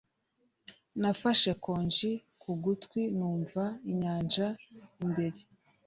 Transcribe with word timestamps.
nafashe 1.01 1.49
conch 1.63 1.99
ku 2.41 2.51
gutwi 2.63 3.01
numva 3.17 3.63
inyanja 3.91 4.47
imbere 5.03 5.39